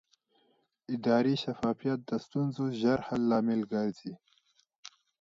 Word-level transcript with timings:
اداري 0.95 1.35
شفافیت 1.43 1.99
د 2.05 2.11
ستونزو 2.25 2.63
ژر 2.79 2.99
حل 3.07 3.21
لامل 3.31 3.61
ګرځي 3.73 4.13